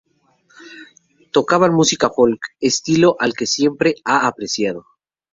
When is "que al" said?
3.19-3.33